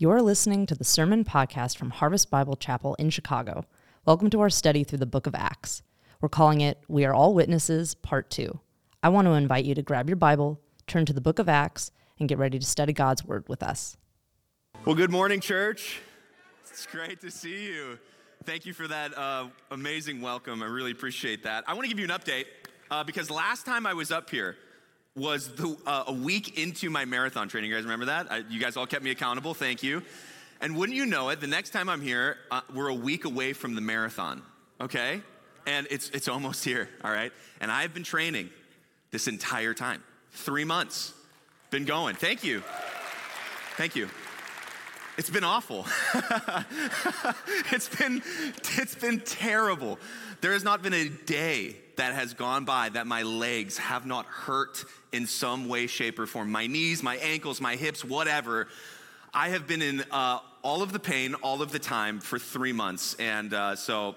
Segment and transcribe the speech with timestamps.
[0.00, 3.64] You're listening to the Sermon Podcast from Harvest Bible Chapel in Chicago.
[4.06, 5.82] Welcome to our study through the book of Acts.
[6.20, 8.60] We're calling it We Are All Witnesses, Part 2.
[9.02, 11.90] I want to invite you to grab your Bible, turn to the book of Acts,
[12.20, 13.96] and get ready to study God's Word with us.
[14.84, 16.00] Well, good morning, church.
[16.70, 17.98] It's great to see you.
[18.44, 20.62] Thank you for that uh, amazing welcome.
[20.62, 21.64] I really appreciate that.
[21.66, 22.44] I want to give you an update
[22.92, 24.54] uh, because last time I was up here,
[25.18, 27.70] was the, uh, a week into my marathon training.
[27.70, 28.32] You guys remember that?
[28.32, 29.52] I, you guys all kept me accountable.
[29.52, 30.02] Thank you.
[30.60, 33.52] And wouldn't you know it, the next time I'm here, uh, we're a week away
[33.52, 34.42] from the marathon,
[34.80, 35.22] okay?
[35.66, 37.32] And it's, it's almost here, all right?
[37.60, 38.50] And I've been training
[39.10, 40.02] this entire time
[40.32, 41.14] three months.
[41.70, 42.16] Been going.
[42.16, 42.62] Thank you.
[43.76, 44.08] Thank you.
[45.18, 45.84] It's been awful.
[47.72, 48.22] it's been
[48.76, 49.98] it's been terrible.
[50.40, 54.26] There has not been a day that has gone by that my legs have not
[54.26, 56.50] hurt in some way, shape, or form.
[56.50, 58.68] My knees, my ankles, my hips, whatever.
[59.32, 62.72] I have been in uh, all of the pain all of the time for three
[62.72, 63.14] months.
[63.14, 64.16] And uh, so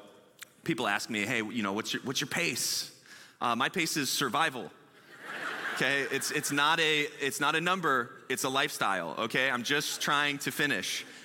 [0.63, 2.91] people ask me, hey, you know, what's your, what's your pace?
[3.39, 4.71] Uh, my pace is survival.
[5.75, 9.49] Okay, it's, it's, not a, it's not a number, it's a lifestyle, okay?
[9.49, 11.05] I'm just trying to finish.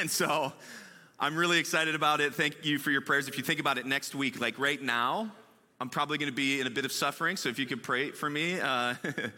[0.00, 0.52] And so
[1.18, 2.34] I'm really excited about it.
[2.34, 3.26] Thank you for your prayers.
[3.26, 5.32] If you think about it next week, like right now,
[5.82, 8.12] I'm probably going to be in a bit of suffering, so if you could pray
[8.12, 9.32] for me, uh, that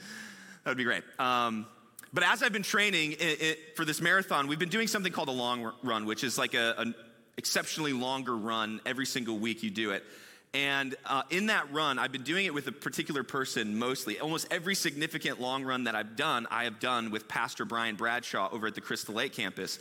[0.67, 1.03] would be great.
[1.19, 1.65] Um,
[2.13, 5.29] but as I've been training it, it, for this marathon, we've been doing something called
[5.29, 6.95] a long run, which is like an
[7.39, 10.05] exceptionally longer run every single week you do it.
[10.53, 14.21] And uh, in that run, I've been doing it with a particular person mostly.
[14.21, 18.51] Almost every significant long run that I've done, I have done with Pastor Brian Bradshaw
[18.53, 19.79] over at the Crystal Lake campus.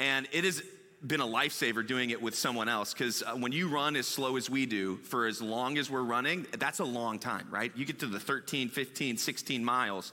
[0.00, 0.62] And it is
[1.06, 4.36] been a lifesaver doing it with someone else because uh, when you run as slow
[4.36, 7.70] as we do for as long as we're running, that's a long time, right?
[7.76, 10.12] You get to the 13, 15, 16 miles,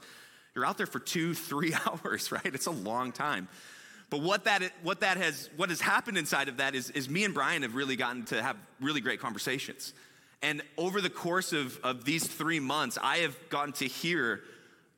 [0.54, 2.46] you're out there for two, three hours, right?
[2.46, 3.48] It's a long time.
[4.08, 7.24] But what that, what that has, what has happened inside of that is, is me
[7.24, 9.92] and Brian have really gotten to have really great conversations.
[10.42, 14.42] And over the course of, of these three months, I have gotten to hear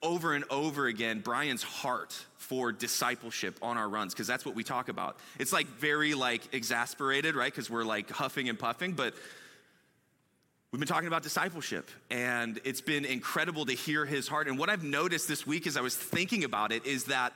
[0.03, 4.65] over and over again Brian's heart for discipleship on our runs because that's what we
[4.65, 5.17] talk about.
[5.39, 7.53] It's like very like exasperated, right?
[7.53, 9.15] Because we're like huffing and puffing, but
[10.71, 14.49] we've been talking about discipleship and it's been incredible to hear his heart.
[14.49, 17.33] And what I've noticed this week as I was thinking about it is that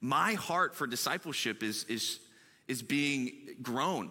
[0.00, 2.20] my heart for discipleship is is
[2.66, 4.10] is being grown.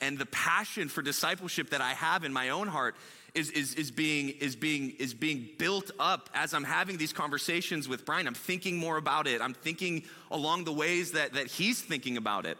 [0.00, 2.96] And the passion for discipleship that I have in my own heart
[3.34, 7.88] is, is, is, being, is, being, is being built up as I'm having these conversations
[7.88, 8.28] with Brian.
[8.28, 9.40] I'm thinking more about it.
[9.40, 12.56] I'm thinking along the ways that, that he's thinking about it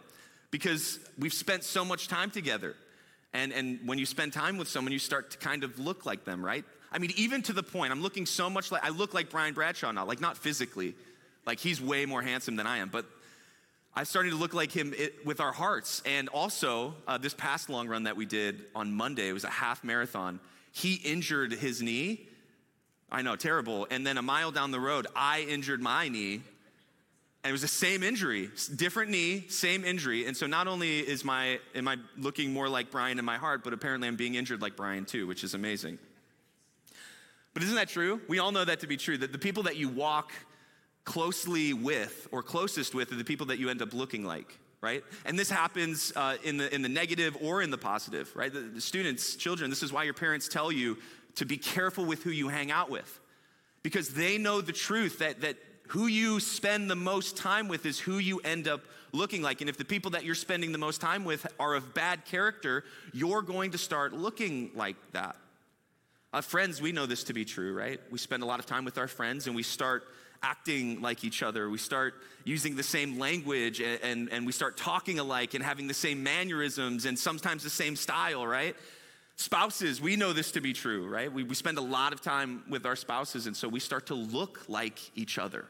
[0.51, 2.75] because we've spent so much time together.
[3.33, 6.25] And, and when you spend time with someone, you start to kind of look like
[6.25, 6.65] them, right?
[6.91, 9.53] I mean, even to the point, I'm looking so much like, I look like Brian
[9.53, 10.93] Bradshaw now, like not physically,
[11.45, 13.05] like he's way more handsome than I am, but
[13.95, 14.93] I'm starting to look like him
[15.23, 16.01] with our hearts.
[16.05, 19.49] And also, uh, this past long run that we did on Monday, it was a
[19.49, 20.39] half marathon
[20.75, 22.27] he injured his knee.
[23.09, 23.87] I know, terrible.
[23.89, 26.41] And then a mile down the road, I injured my knee.
[27.43, 30.25] And it was the same injury, different knee, same injury.
[30.25, 33.63] And so not only is my am I looking more like Brian in my heart,
[33.63, 35.97] but apparently I'm being injured like Brian too, which is amazing.
[37.53, 38.19] But isn't that true?
[38.27, 40.33] We all know that to be true, that the people that you walk
[41.05, 45.03] closely with or closest with are the people that you end up looking like right?
[45.25, 48.53] And this happens uh, in, the, in the negative or in the positive, right?
[48.53, 50.97] The, the students, children, this is why your parents tell you
[51.35, 53.19] to be careful with who you hang out with
[53.83, 55.57] because they know the truth that, that
[55.89, 58.81] who you spend the most time with is who you end up
[59.11, 59.61] looking like.
[59.61, 62.83] And if the people that you're spending the most time with are of bad character,
[63.13, 65.35] you're going to start looking like that.
[66.33, 67.99] Uh, friends, we know this to be true, right?
[68.11, 70.03] We spend a lot of time with our friends and we start
[70.43, 71.69] acting like each other.
[71.69, 75.87] We start using the same language and, and, and, we start talking alike and having
[75.87, 78.75] the same mannerisms and sometimes the same style, right?
[79.37, 81.31] Spouses, we know this to be true, right?
[81.31, 84.15] We, we spend a lot of time with our spouses and so we start to
[84.15, 85.65] look like each other.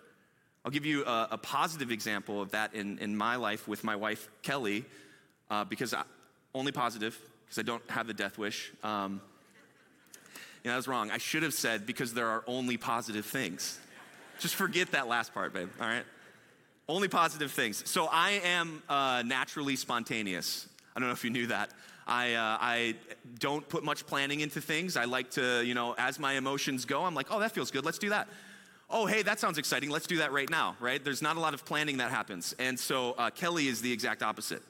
[0.65, 3.95] I'll give you a, a positive example of that in, in my life with my
[3.95, 4.83] wife, Kelly,
[5.49, 6.03] uh, because I,
[6.53, 8.73] only positive, because I don't have the death wish.
[8.83, 9.21] Um,
[10.63, 11.11] you know, I was wrong.
[11.11, 13.79] I should have said because there are only positive things.
[14.39, 16.03] Just forget that last part, babe, all right?
[16.87, 17.89] Only positive things.
[17.89, 20.67] So I am uh, naturally spontaneous.
[20.95, 21.71] I don't know if you knew that.
[22.07, 22.95] I, uh, I
[23.39, 24.95] don't put much planning into things.
[24.95, 27.83] I like to, you know, as my emotions go, I'm like, oh, that feels good,
[27.85, 28.27] let's do that.
[28.89, 31.03] Oh, hey, that sounds exciting, let's do that right now, right?
[31.03, 32.53] There's not a lot of planning that happens.
[32.59, 34.61] And so uh, Kelly is the exact opposite.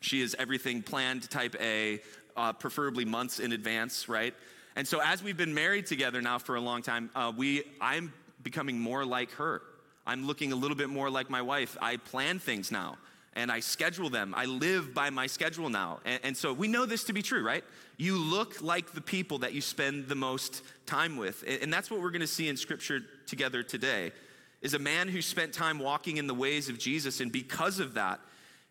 [0.00, 2.02] She is everything planned, type A,
[2.36, 4.34] uh, preferably months in advance, right?
[4.76, 8.12] And so as we've been married together now for a long time, uh, we, I'm
[8.42, 9.62] becoming more like her.
[10.06, 11.76] I'm looking a little bit more like my wife.
[11.80, 12.96] I plan things now
[13.34, 14.34] and I schedule them.
[14.36, 16.00] I live by my schedule now.
[16.04, 17.62] And, and, so we know this to be true, right?
[17.96, 21.44] You look like the people that you spend the most time with.
[21.46, 24.12] And, and that's what we're going to see in scripture together today
[24.60, 27.94] is a man who spent time walking in the ways of Jesus and because of
[27.94, 28.18] that,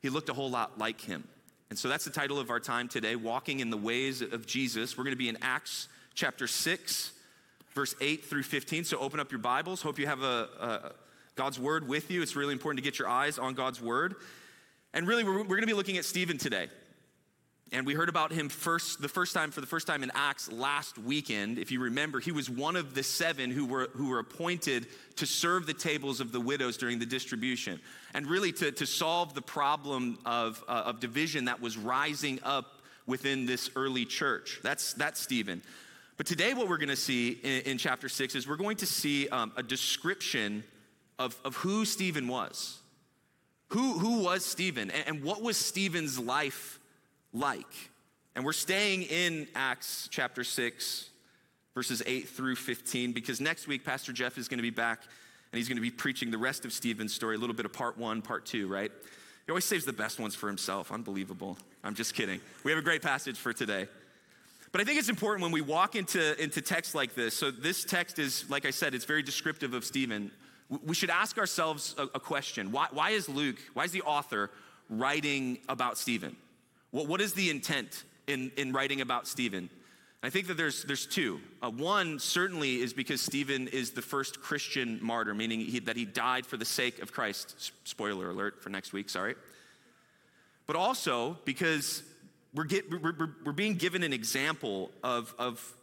[0.02, 1.28] he looked a whole lot like him.
[1.70, 4.98] And so that's the title of our time today, walking in the ways of Jesus.
[4.98, 7.12] We're going to be in Acts chapter 6,
[7.78, 8.86] verse 8 through 15.
[8.86, 9.84] So open up your Bibles.
[9.84, 10.92] Hope you have a, a
[11.36, 12.24] God's word with you.
[12.24, 14.16] It's really important to get your eyes on God's word.
[14.96, 16.70] And really, we're, we're going to be looking at Stephen today.
[17.72, 20.52] And we heard about him first, the first time, for the first time in Acts
[20.52, 21.60] last weekend.
[21.60, 24.88] If you remember, he was one of the seven who were, who were appointed
[25.18, 27.80] to serve the tables of the widows during the distribution.
[28.16, 32.82] And really to, to solve the problem of, uh, of division that was rising up
[33.06, 34.62] within this early church.
[34.64, 35.62] That's, that's Stephen.
[36.18, 38.88] But today, what we're going to see in, in, chapter six is we're going to
[38.88, 40.64] see um, a description
[41.20, 42.80] of, of who Stephen was.
[43.70, 46.80] Who, who was Stephen and, and what was Stephen's life
[47.34, 47.66] like?
[48.36, 51.10] And we're staying in Acts chapter 6,
[51.76, 55.04] verses 8 through 15, because next week, Pastor Jeff is going to be back
[55.52, 57.74] and he's going to be preaching the rest of Stephen's story, a little bit of
[57.74, 58.92] part one, part two, right?
[59.46, 60.92] He always saves the best ones for himself.
[60.92, 61.58] Unbelievable.
[61.84, 62.42] I'm just kidding.
[62.64, 63.88] We have a great passage for today.
[64.72, 67.36] But I think it's important when we walk into, into text like this.
[67.36, 70.32] So, this text is, like I said, it's very descriptive of Stephen
[70.70, 72.72] we should ask ourselves a, a question.
[72.72, 74.52] Why, why, is Luke, why is the author
[74.90, 76.36] writing about Stephen?
[76.92, 79.70] What, what is the intent in, in writing about Stephen?
[80.24, 81.40] I think that there's, there's two.
[81.62, 86.06] Uh, one certainly is because Stephen is the first Christian martyr, meaning he, that he
[86.06, 87.72] died for the sake of Christ.
[87.86, 89.36] Spoiler alert for next week, sorry.
[90.66, 92.04] But also because
[92.54, 93.14] we're, get, we're,
[93.46, 95.76] we're, being given an example of, of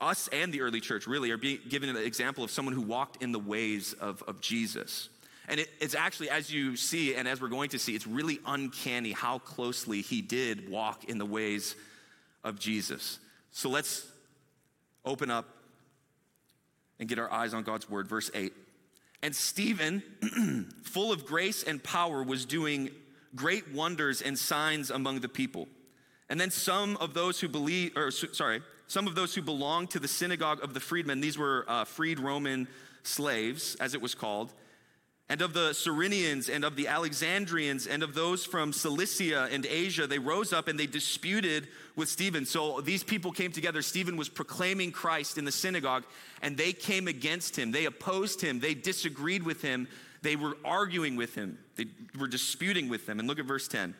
[0.00, 3.22] us and the early church really are being given an example of someone who walked
[3.22, 5.08] in the ways of, of Jesus.
[5.48, 8.40] And it, it's actually, as you see, and as we're going to see, it's really
[8.46, 11.76] uncanny how closely he did walk in the ways
[12.42, 13.18] of Jesus.
[13.50, 14.06] So let's
[15.04, 15.46] open up
[16.98, 18.08] and get our eyes on God's word.
[18.08, 18.52] Verse 8.
[19.22, 20.02] And Stephen,
[20.82, 22.90] full of grace and power, was doing
[23.34, 25.68] great wonders and signs among the people.
[26.28, 29.98] And then some of those who believe, or sorry, some of those who belonged to
[29.98, 32.68] the synagogue of the freedmen, these were uh, freed Roman
[33.02, 34.52] slaves, as it was called,
[35.28, 40.06] and of the Cyrenians and of the Alexandrians and of those from Cilicia and Asia,
[40.06, 41.66] they rose up and they disputed
[41.96, 42.44] with Stephen.
[42.44, 43.80] So these people came together.
[43.80, 46.04] Stephen was proclaiming Christ in the synagogue,
[46.42, 47.72] and they came against him.
[47.72, 48.60] They opposed him.
[48.60, 49.88] They disagreed with him.
[50.24, 51.58] They were arguing with him.
[51.76, 51.84] They
[52.18, 53.18] were disputing with him.
[53.18, 53.94] And look at verse 10.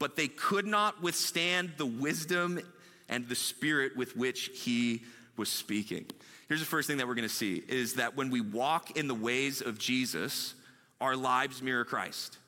[0.00, 2.60] But they could not withstand the wisdom
[3.08, 5.02] and the spirit with which he
[5.36, 6.06] was speaking.
[6.48, 9.06] Here's the first thing that we're going to see is that when we walk in
[9.06, 10.54] the ways of Jesus,
[11.00, 12.38] our lives mirror Christ.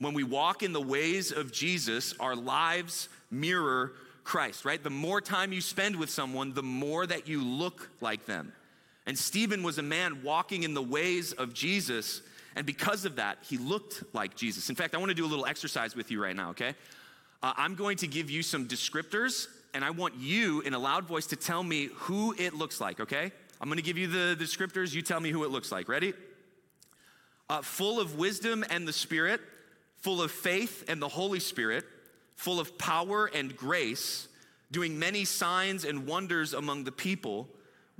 [0.00, 3.92] When we walk in the ways of Jesus, our lives mirror
[4.24, 4.82] Christ, right?
[4.82, 8.52] The more time you spend with someone, the more that you look like them.
[9.06, 12.22] And Stephen was a man walking in the ways of Jesus,
[12.56, 14.68] and because of that, he looked like Jesus.
[14.70, 16.74] In fact, I want to do a little exercise with you right now, okay?
[17.42, 21.04] Uh, I'm going to give you some descriptors and I want you in a loud
[21.04, 23.32] voice to tell me who it looks like, okay?
[23.60, 25.88] I'm gonna give you the, the descriptors, you tell me who it looks like.
[25.88, 26.14] Ready?
[27.48, 29.40] Uh, full of wisdom and the Spirit,
[29.96, 31.84] full of faith and the Holy Spirit,
[32.36, 34.28] full of power and grace,
[34.70, 37.48] doing many signs and wonders among the people.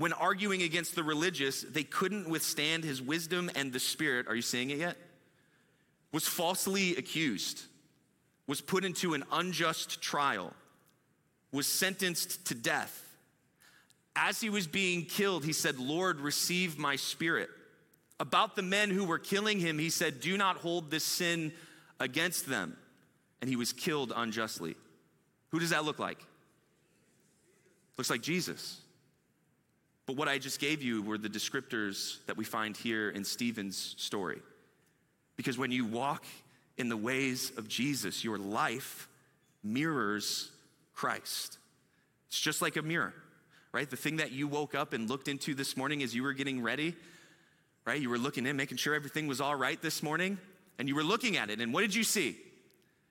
[0.01, 4.29] When arguing against the religious, they couldn't withstand his wisdom and the Spirit.
[4.29, 4.97] Are you seeing it yet?
[6.11, 7.61] Was falsely accused,
[8.47, 10.55] was put into an unjust trial
[11.53, 13.07] was sentenced to death.
[14.17, 17.51] As he was being killed, he said, Lord, receive my spirit.
[18.19, 21.53] About the men who were killing him, he said, Do not hold this sin
[21.99, 22.77] against them.
[23.41, 24.77] And he was killed unjustly.
[25.51, 26.25] Who does that look like?
[27.97, 28.81] Looks like Jesus.
[30.11, 33.95] But what I just gave you were the descriptors that we find here in Stephen's
[33.97, 34.41] story.
[35.37, 36.25] Because when you walk
[36.77, 39.09] in the ways of Jesus, your life
[39.63, 40.51] mirrors
[40.95, 41.59] Christ.
[42.27, 43.15] It's just like a mirror,
[43.71, 43.89] right?
[43.89, 46.61] The thing that you woke up and looked into this morning as you were getting
[46.61, 46.97] ready,
[47.85, 48.03] right?
[48.03, 50.39] You were looking in, making sure everything was all right this morning,
[50.81, 52.37] and you were looking at it, and what did you see?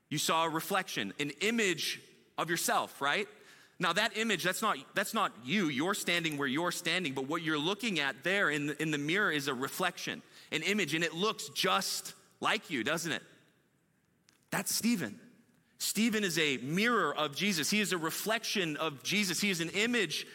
[0.10, 2.02] You saw a reflection, an image
[2.38, 3.30] of yourself, right?
[3.80, 5.70] Now that image, that's not that's not you.
[5.70, 8.98] You're standing where you're standing, but what you're looking at there in the, in the
[8.98, 10.22] mirror is a reflection,
[10.52, 13.24] an image, and it looks just like you, doesn't it?
[14.52, 15.20] That's Stephen.
[15.78, 17.70] Stephen is a mirror of Jesus.
[17.70, 19.40] He is a reflection of Jesus.
[19.40, 20.28] He is an image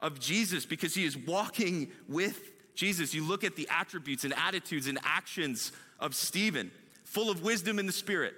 [0.00, 4.86] of Jesus because he is walking with Jesus, you look at the attributes and attitudes
[4.86, 6.70] and actions of Stephen,
[7.04, 8.32] full of wisdom in the Spirit,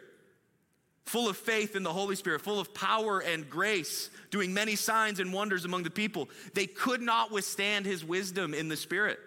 [1.05, 5.21] full of faith in the Holy Spirit, full of power and grace, doing many signs
[5.21, 6.29] and wonders among the people.
[6.55, 9.19] They could not withstand his wisdom in the Spirit.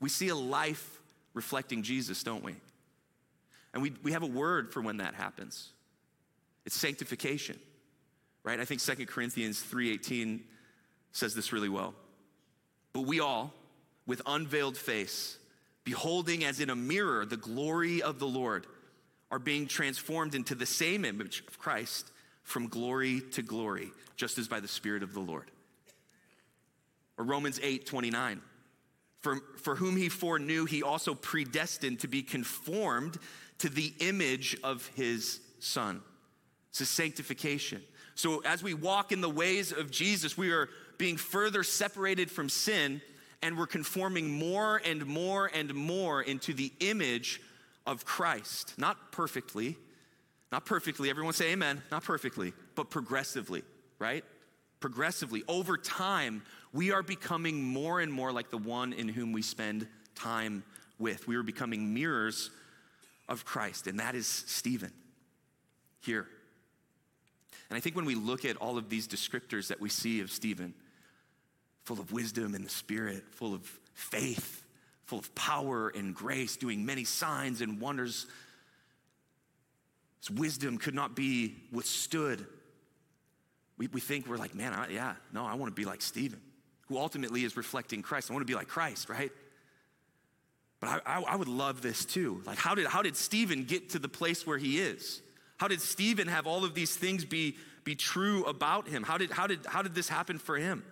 [0.00, 1.00] We see a life
[1.34, 2.54] reflecting Jesus, don't we?
[3.72, 5.70] And we, we have a word for when that happens.
[6.64, 7.58] It's sanctification.
[8.44, 8.60] Right?
[8.60, 10.40] I think 2 Corinthians 3:18
[11.12, 11.94] says this really well.
[12.92, 13.52] But we all
[14.06, 15.38] with unveiled face,
[15.82, 18.66] beholding as in a mirror the glory of the Lord,
[19.34, 22.12] are being transformed into the same image of Christ
[22.44, 25.50] from glory to glory, just as by the Spirit of the Lord.
[27.18, 28.40] Or Romans 8 29.
[29.18, 33.18] For, for whom he foreknew, he also predestined to be conformed
[33.58, 36.00] to the image of his Son.
[36.70, 37.82] It's a sanctification.
[38.14, 42.48] So as we walk in the ways of Jesus, we are being further separated from
[42.48, 43.02] sin
[43.42, 47.40] and we're conforming more and more and more into the image
[47.86, 48.74] of Christ.
[48.78, 49.76] Not perfectly,
[50.50, 51.10] not perfectly.
[51.10, 51.82] Everyone say amen.
[51.90, 53.62] Not perfectly, but progressively,
[53.98, 54.24] right?
[54.80, 55.42] Progressively.
[55.48, 59.86] Over time, we are becoming more and more like the one in whom we spend
[60.14, 60.64] time
[60.98, 61.26] with.
[61.26, 62.50] We are becoming mirrors
[63.28, 64.92] of Christ, and that is Stephen
[66.02, 66.26] here.
[67.70, 70.30] And I think when we look at all of these descriptors that we see of
[70.30, 70.74] Stephen,
[71.84, 73.62] full of wisdom and the Spirit, full of
[73.94, 74.63] faith,
[75.06, 78.26] full of power and grace, doing many signs and wonders.
[80.20, 82.46] His wisdom could not be withstood.
[83.76, 86.40] We, we think we're like, man, I, yeah, no, I want to be like Stephen,
[86.88, 88.30] who ultimately is reflecting Christ.
[88.30, 89.32] I want to be like Christ, right?
[90.80, 92.42] But I, I, I would love this too.
[92.46, 95.20] Like, how did, how did Stephen get to the place where he is?
[95.58, 99.02] How did Stephen have all of these things be, be true about him?
[99.02, 100.84] How did, how, did, how did this happen for him?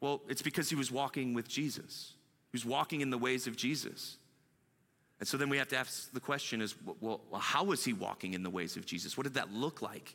[0.00, 2.14] Well, it's because he was walking with Jesus.
[2.52, 4.16] Was walking in the ways of Jesus.
[5.20, 8.34] And so then we have to ask the question is, well, how was he walking
[8.34, 9.16] in the ways of Jesus?
[9.16, 10.14] What did that look like?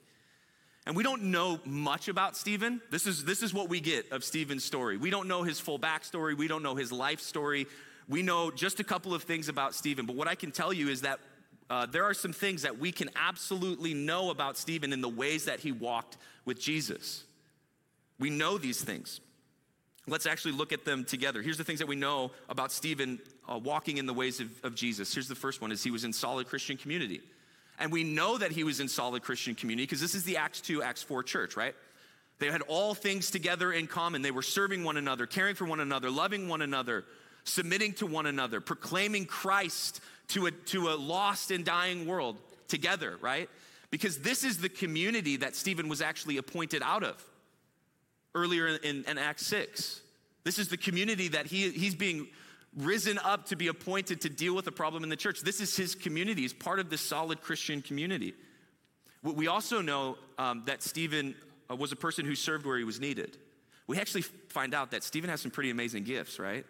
[0.86, 2.82] And we don't know much about Stephen.
[2.90, 4.98] This is, this is what we get of Stephen's story.
[4.98, 6.38] We don't know his full backstory.
[6.38, 7.68] We don't know his life story.
[8.10, 10.06] We know just a couple of things about Stephen.
[10.06, 11.20] But what I can tell you is that
[11.70, 15.46] uh, there are some things that we can absolutely know about Stephen in the ways
[15.46, 17.24] that he walked with Jesus.
[18.20, 19.22] We know these things.
[20.08, 21.42] Let's actually look at them together.
[21.42, 23.20] Here's the things that we know about Stephen
[23.50, 25.14] uh, walking in the ways of, of Jesus.
[25.14, 27.22] Here's the first one is he was in solid Christian community.
[27.80, 30.62] And we know that he was in solid Christian community because this is the Acts
[30.62, 31.74] 2, Acts 4 church, right?
[32.40, 34.22] They had all things together in common.
[34.22, 37.06] They were serving one another, caring for one another, loving one another,
[37.46, 43.18] submitting to one another, proclaiming Christ to a, to a lost and dying world together,
[43.22, 43.50] right?
[43.90, 47.24] Because this is the community that Stephen was actually appointed out of
[48.36, 50.02] earlier in, in Acts 6.
[50.44, 52.28] This is the community that he, he's being
[52.78, 55.42] risen up to be appointed to deal with a problem in the church.
[55.42, 56.42] This is his community.
[56.42, 58.34] He's part of this solid Christian community.
[59.22, 61.36] We also know um, that Stephen
[61.70, 63.38] uh, was a person who served where he was needed.
[63.88, 66.66] We actually find out that Stephen has some pretty amazing gifts, right?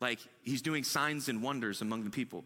[0.00, 2.44] Like he's doing signs and wonders among the people.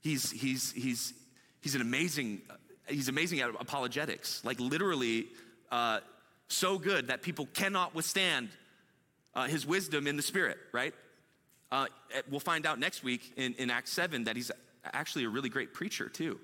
[0.00, 1.14] He's, he's, he's,
[1.60, 2.54] he's an amazing, uh,
[2.88, 4.44] he's amazing at apologetics.
[4.44, 5.26] Like literally,
[5.72, 6.00] uh,
[6.48, 8.48] so good that people cannot withstand
[9.34, 10.94] uh, his wisdom in the spirit, right?
[11.70, 11.86] Uh,
[12.30, 14.50] we'll find out next week in, in Acts 7 that he's
[14.84, 16.38] actually a really great preacher, too.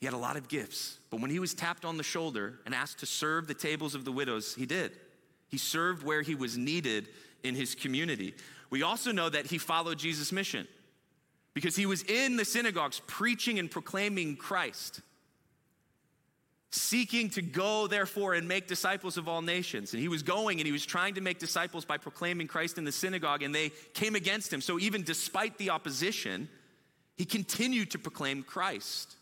[0.00, 2.74] He had a lot of gifts, but when he was tapped on the shoulder and
[2.74, 4.92] asked to serve the tables of the widows, he did.
[5.48, 7.08] He served where he was needed
[7.42, 8.34] in his community.
[8.70, 10.68] We also know that he followed Jesus' mission
[11.54, 15.00] because he was in the synagogues preaching and proclaiming Christ
[16.70, 19.94] seeking to go, therefore, and make disciples of all nations.
[19.94, 22.84] And he was going and he was trying to make disciples by proclaiming Christ in
[22.84, 24.60] the synagogue, and they came against him.
[24.60, 26.48] So, even despite the opposition,
[27.16, 29.16] he continued to proclaim Christ.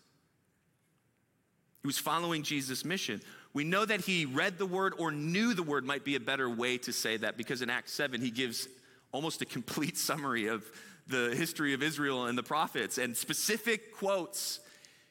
[1.82, 3.22] He was following Jesus' mission.
[3.52, 6.50] We know that he read the word or knew the word, might be a better
[6.50, 8.68] way to say that, because in Acts 7, he gives
[9.12, 10.64] almost a complete summary of
[11.06, 14.58] the history of Israel and the prophets and specific quotes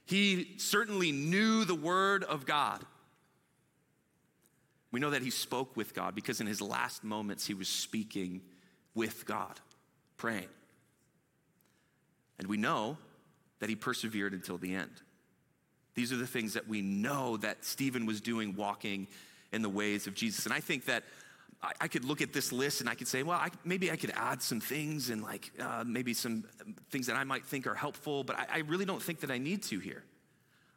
[0.06, 2.86] he certainly knew the Word of God.
[4.92, 8.42] We know that he spoke with God because in his last moments he was speaking
[8.94, 9.60] with God,
[10.18, 10.48] praying.
[12.40, 12.98] And we know
[13.60, 14.92] that he persevered until the end.
[15.96, 19.08] These are the things that we know that Stephen was doing walking
[19.52, 20.46] in the ways of Jesus.
[20.46, 21.04] And I think that
[21.65, 23.95] I, I could look at this list and I could say, well, I, maybe I
[23.95, 26.43] could add some things and like uh, maybe some
[26.89, 29.38] things that I might think are helpful, but I, I really don't think that I
[29.38, 30.03] need to here.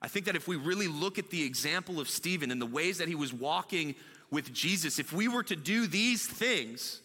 [0.00, 2.98] I think that if we really look at the example of Stephen and the ways
[2.98, 3.94] that he was walking
[4.30, 7.00] with Jesus, if we were to do these things,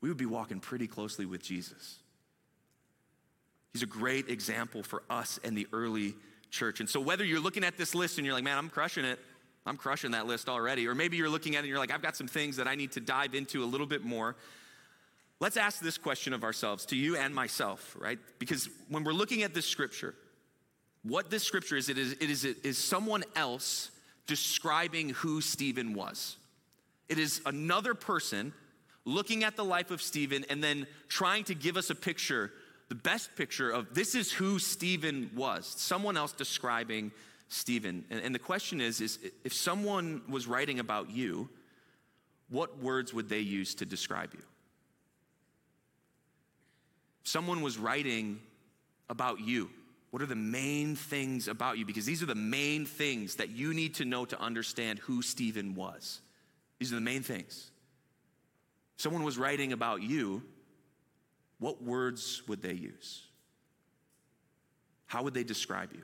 [0.00, 1.98] we would be walking pretty closely with Jesus.
[3.72, 6.14] He's a great example for us and the early
[6.50, 6.80] church.
[6.80, 9.18] And so, whether you're looking at this list and you're like, man, I'm crushing it,
[9.64, 12.02] I'm crushing that list already, or maybe you're looking at it and you're like, I've
[12.02, 14.36] got some things that I need to dive into a little bit more.
[15.38, 18.18] Let's ask this question of ourselves, to you and myself, right?
[18.38, 20.14] Because when we're looking at this scripture,
[21.04, 23.90] what this scripture is, it is, it is, it is someone else
[24.26, 26.36] describing who Stephen was.
[27.08, 28.52] It is another person
[29.04, 32.52] looking at the life of Stephen and then trying to give us a picture,
[32.88, 35.66] the best picture of this is who Stephen was.
[35.66, 37.10] Someone else describing
[37.52, 38.04] Stephen.
[38.10, 41.48] And, and the question is, is if someone was writing about you,
[42.48, 44.42] what words would they use to describe you?
[47.22, 48.40] If someone was writing
[49.08, 49.70] about you,
[50.10, 51.86] what are the main things about you?
[51.86, 55.74] Because these are the main things that you need to know to understand who Stephen
[55.74, 56.20] was.
[56.78, 57.70] These are the main things.
[58.96, 60.42] If someone was writing about you,
[61.58, 63.22] what words would they use?
[65.06, 66.02] How would they describe you?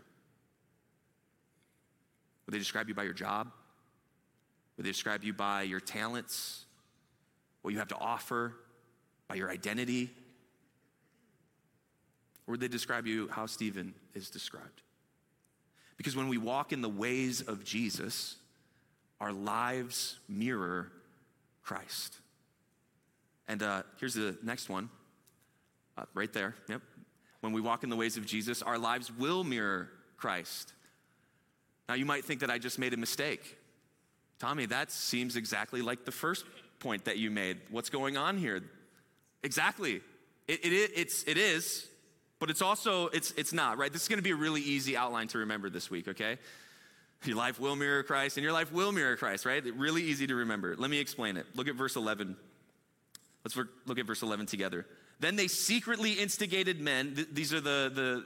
[2.49, 3.52] Would they describe you by your job?
[4.78, 6.64] Would they describe you by your talents?
[7.61, 8.55] What you have to offer?
[9.28, 10.11] By your identity?
[12.47, 14.81] Or would they describe you how Stephen is described?
[15.99, 18.37] Because when we walk in the ways of Jesus,
[19.21, 20.90] our lives mirror
[21.62, 22.17] Christ.
[23.47, 24.88] And uh, here's the next one,
[25.99, 26.55] uh, right there.
[26.71, 26.81] Yep.
[27.43, 30.73] When we walk in the ways of Jesus, our lives will mirror Christ.
[31.88, 33.57] Now, you might think that I just made a mistake.
[34.38, 36.45] Tommy, that seems exactly like the first
[36.80, 37.59] point that you made.
[37.71, 38.62] What's going on here?
[39.42, 40.00] Exactly.
[40.47, 41.87] It, it, it's, it is,
[42.38, 43.92] but it's also, it's, it's not, right?
[43.92, 46.38] This is gonna be a really easy outline to remember this week, okay?
[47.25, 49.62] Your life will mirror Christ, and your life will mirror Christ, right?
[49.76, 50.76] Really easy to remember.
[50.76, 51.47] Let me explain it.
[51.57, 52.37] Look at verse 11.
[53.45, 54.87] Let's look at verse 11 together.
[55.21, 57.26] Then they secretly instigated men.
[57.33, 58.25] These are the, the,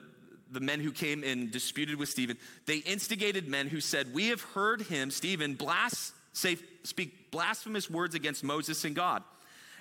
[0.52, 2.36] the men who came and disputed with Stephen.
[2.66, 8.14] They instigated men who said, We have heard him, Stephen, blas- say, speak blasphemous words
[8.14, 9.22] against Moses and God.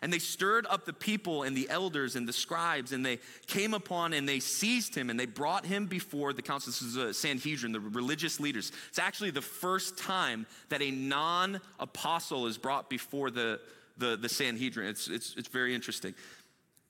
[0.03, 3.75] And they stirred up the people and the elders and the scribes, and they came
[3.75, 6.71] upon and they seized him and they brought him before the council.
[6.71, 8.71] This is a Sanhedrin, the religious leaders.
[8.89, 13.59] It's actually the first time that a non apostle is brought before the,
[13.97, 14.87] the, the Sanhedrin.
[14.87, 16.15] It's, it's, it's very interesting.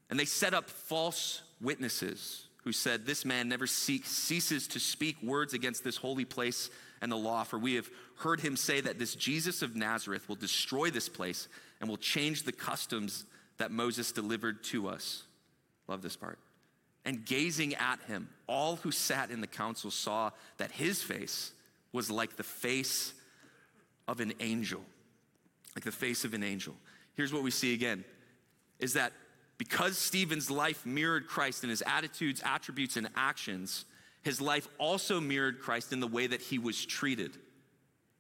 [0.10, 5.54] And they set up false witnesses who said, This man never ceases to speak words
[5.54, 6.70] against this holy place
[7.02, 10.36] and the law, for we have heard him say that this Jesus of Nazareth will
[10.36, 11.48] destroy this place
[11.80, 13.26] and will change the customs
[13.58, 15.24] that Moses delivered to us.
[15.88, 16.38] Love this part.
[17.04, 21.52] And gazing at him, all who sat in the council saw that his face
[21.92, 23.14] was like the face
[24.08, 24.82] of an angel.
[25.76, 26.76] Like the face of an angel.
[27.16, 28.04] Here's what we see again
[28.80, 29.14] is that
[29.62, 33.86] because Stephen's life mirrored Christ in his attitudes, attributes, and actions,
[34.24, 37.38] his life also mirrored Christ in the way that he was treated.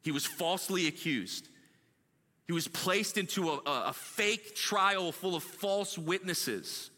[0.04, 1.47] He was falsely accused.
[2.45, 6.91] He was placed into a, a, fake trial full of false witnesses.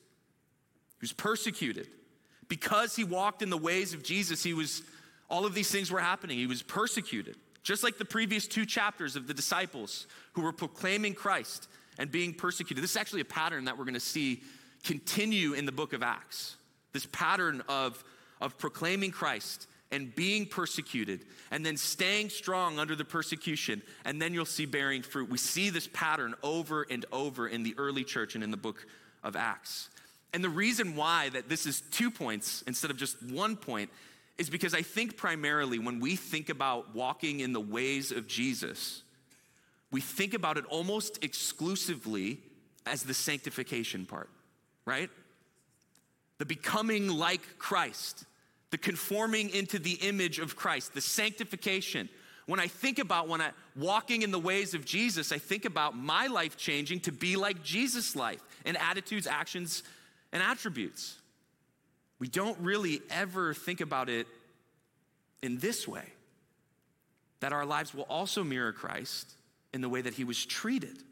[1.00, 1.88] He was persecuted.
[2.50, 4.84] Because he walked in the ways of Jesus, he was,
[5.30, 6.38] all of these things were happening.
[6.38, 7.38] He was persecuted.
[7.64, 12.34] Just like the previous two chapters of the disciples who were proclaiming Christ and being
[12.34, 12.84] persecuted.
[12.84, 14.42] This is actually a pattern that we're going to see
[14.84, 16.56] continue in the book of Acts.
[16.92, 18.04] This pattern of,
[18.42, 24.34] of proclaiming Christ and being persecuted and then staying strong under the persecution and then
[24.34, 25.30] you'll see bearing fruit.
[25.30, 28.86] We see this pattern over and over in the early church and in the book
[29.24, 29.90] of Acts.
[30.34, 33.92] And the reason why that this is two points instead of just one point
[34.40, 39.04] is because I think primarily when we think about walking in the ways of Jesus,
[39.94, 42.40] we think about it almost exclusively
[42.86, 44.30] as the sanctification part,
[44.84, 45.10] right?
[46.40, 48.26] The becoming like Christ
[48.74, 52.10] the conforming into the image of Christ, the sanctification.
[52.48, 55.96] When I think about when I walking in the ways of Jesus, I think about
[55.96, 59.84] my life changing to be like Jesus' life in attitudes, actions,
[60.32, 61.18] and attributes.
[62.18, 64.26] We don't really ever think about it
[65.44, 66.08] in this way
[67.42, 69.36] that our lives will also mirror Christ
[69.74, 71.04] in the way that he was treated.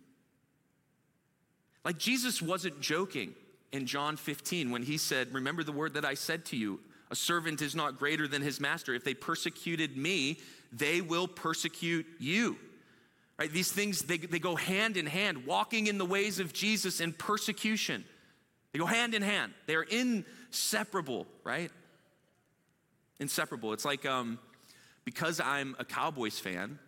[1.84, 3.34] Like Jesus wasn't joking
[3.72, 6.80] in John 15 when he said, Remember the word that I said to you
[7.12, 8.94] a servant is not greater than his master.
[8.94, 10.40] If they persecuted me,
[10.72, 12.58] they will persecute you.
[13.38, 13.52] Right?
[13.52, 15.46] These things, they, they go hand in hand.
[15.46, 18.06] Walking in the ways of Jesus and persecution,
[18.72, 19.52] they go hand in hand.
[19.68, 21.70] They're inseparable, right?
[23.20, 23.74] Inseparable.
[23.74, 24.40] It's like um,
[25.04, 26.80] because I'm a Cowboys fan,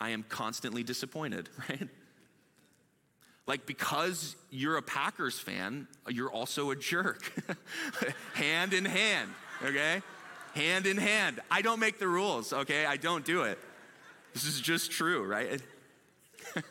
[0.00, 1.88] I am constantly disappointed, right?
[3.46, 7.32] Like, because you're a Packers fan, you're also a jerk.
[8.34, 9.30] hand in hand,
[9.62, 10.02] okay?
[10.54, 11.40] Hand in hand.
[11.50, 12.86] I don't make the rules, okay?
[12.86, 13.58] I don't do it.
[14.34, 15.60] This is just true, right?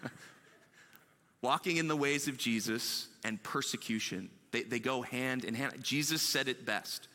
[1.41, 5.73] Walking in the ways of Jesus and persecution, they, they go hand in hand.
[5.81, 7.07] Jesus said it best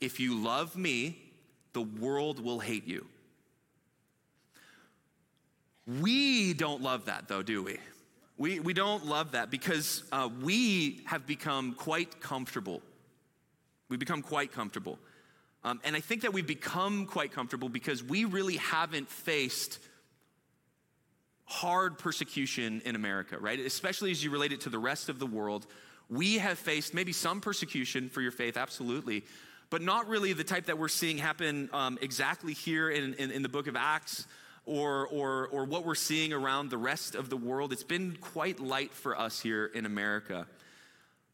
[0.00, 1.18] If you love me,
[1.72, 3.06] the world will hate you.
[5.98, 7.78] We don't love that, though, do we?
[8.38, 12.80] We, we don't love that because uh, we have become quite comfortable.
[13.88, 14.98] We become quite comfortable.
[15.64, 19.78] Um, and I think that we've become quite comfortable because we really haven't faced
[21.44, 23.58] hard persecution in America, right?
[23.58, 25.66] Especially as you relate it to the rest of the world.
[26.08, 29.24] We have faced maybe some persecution for your faith, absolutely,
[29.68, 33.42] but not really the type that we're seeing happen um, exactly here in, in, in
[33.42, 34.26] the book of Acts
[34.66, 37.72] or, or, or what we're seeing around the rest of the world.
[37.72, 40.46] It's been quite light for us here in America.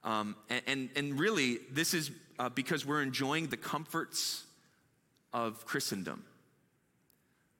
[0.04, 4.44] Um, and, and, and, really, this is uh, because we're enjoying the comforts
[5.32, 6.24] of Christendom.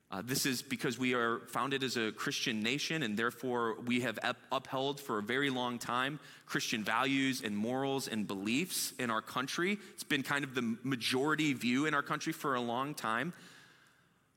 [0.09, 4.21] Uh, this is because we are founded as a Christian nation, and therefore we have
[4.23, 9.21] up- upheld for a very long time Christian values and morals and beliefs in our
[9.21, 9.79] country.
[9.95, 13.33] It's been kind of the majority view in our country for a long time.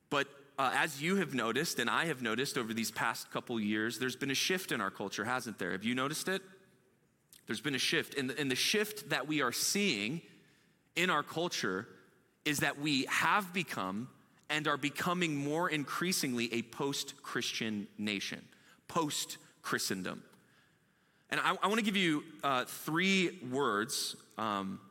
[0.10, 0.28] But
[0.60, 4.18] uh, as you have noticed, and I have noticed over these past couple years, there's
[4.18, 5.72] been a shift in our culture, hasn't there?
[5.72, 6.42] Have you noticed it?
[7.48, 8.18] There's been a shift.
[8.18, 10.22] And the, and the shift that we are seeing
[10.98, 11.88] in our culture
[12.44, 14.10] is that we have become
[14.50, 18.44] and are becoming more increasingly a post Christian nation,
[18.90, 20.24] post Christendom.
[21.30, 24.82] And I, I want to give you uh, three words um,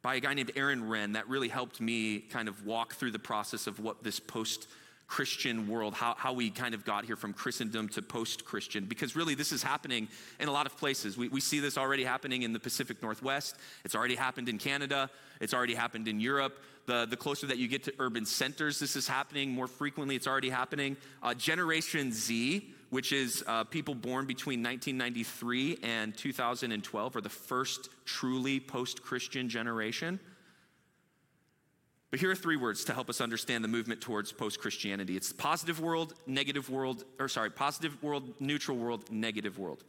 [0.00, 3.20] by a guy named Aaron Renn that really helped me kind of walk through the
[3.20, 4.66] process of what this post
[5.12, 9.14] Christian world, how, how we kind of got here from Christendom to post Christian, because
[9.14, 10.08] really this is happening
[10.40, 11.18] in a lot of places.
[11.18, 15.10] We, we see this already happening in the Pacific Northwest, it's already happened in Canada,
[15.38, 16.58] it's already happened in Europe.
[16.86, 20.26] The, the closer that you get to urban centers, this is happening more frequently, it's
[20.26, 20.96] already happening.
[21.22, 27.90] Uh, Generation Z, which is uh, people born between 1993 and 2012, are the first
[28.06, 30.18] truly post Christian generation.
[32.12, 35.32] But here are three words to help us understand the movement towards post Christianity it's
[35.32, 39.82] positive world, negative world, or sorry, positive world, neutral world, negative world.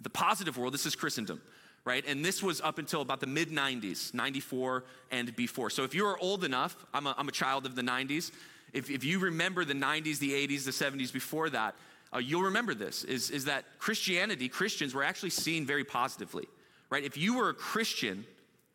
[0.00, 1.42] The positive world, this is Christendom,
[1.84, 2.02] right?
[2.08, 5.68] And this was up until about the mid 90s, 94 and before.
[5.68, 8.32] So if you're old enough, I'm a, I'm a child of the 90s,
[8.72, 11.74] if, if you remember the 90s, the 80s, the 70s before that,
[12.14, 16.46] uh, you'll remember this is, is that Christianity, Christians were actually seen very positively,
[16.88, 17.04] right?
[17.04, 18.24] If you were a Christian,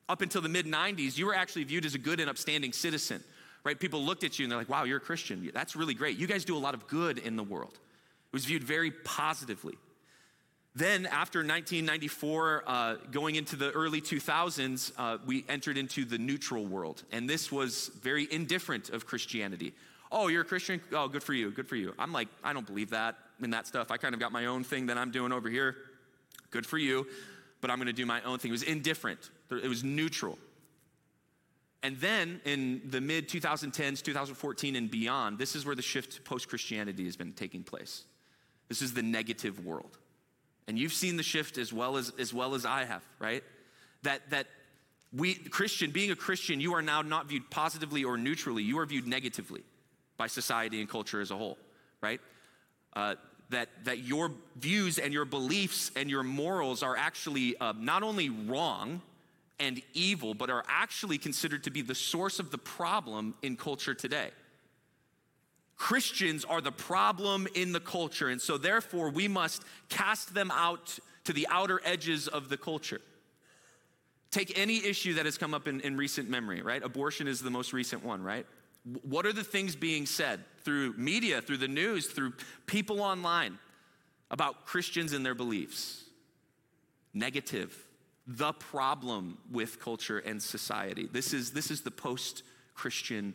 [0.10, 3.24] up until the mid 90s, you were actually viewed as a good and upstanding citizen,
[3.64, 3.80] right?
[3.80, 5.50] People looked at you and they're like, wow, you're a Christian.
[5.54, 6.18] That's really great.
[6.18, 7.74] You guys do a lot of good in the world.
[7.74, 9.76] It was viewed very positively.
[10.76, 16.68] Then, after 1994, uh, going into the early 2000s, uh, we entered into the neutral
[16.68, 17.04] world.
[17.12, 19.74] And this was very indifferent of Christianity.
[20.12, 20.80] Oh, you're a Christian?
[20.92, 21.50] Oh, good for you.
[21.50, 21.96] Good for you.
[21.98, 23.90] I'm like, I don't believe that in that stuff.
[23.90, 25.76] I kind of got my own thing that I'm doing over here.
[26.52, 27.08] Good for you.
[27.60, 28.50] But I'm going to do my own thing.
[28.50, 29.32] It was indifferent.
[29.52, 30.38] It was neutral.
[31.84, 36.22] And then in the mid 2010s, 2014, and beyond, this is where the shift to
[36.22, 38.04] post Christianity has been taking place.
[38.68, 39.98] This is the negative world.
[40.68, 43.44] And you've seen the shift as well as, as well as I have, right?
[44.04, 44.48] That, that
[45.14, 48.86] we, Christian, being a Christian, you are now not viewed positively or neutrally, you are
[48.86, 49.64] viewed negatively
[50.18, 51.58] by society and culture as a whole,
[52.02, 52.20] right?
[52.94, 53.16] Uh,
[53.50, 58.30] that, that your views and your beliefs and your morals are actually uh, not only
[58.30, 59.02] wrong,
[59.60, 63.94] and evil, but are actually considered to be the source of the problem in culture
[63.94, 64.30] today.
[65.76, 70.98] Christians are the problem in the culture, and so therefore we must cast them out
[71.26, 73.02] to the outer edges of the culture.
[74.32, 76.84] Take any issue that has come up in, in recent memory, right?
[76.84, 78.46] Abortion is the most recent one, right?
[79.04, 82.34] What are the things being said through media, through the news, through
[82.66, 83.60] people online
[84.32, 86.04] about Christians and their beliefs?
[87.14, 87.76] Negative,
[88.28, 91.08] the problem with culture and society.
[91.12, 93.34] This is, this is the post Christian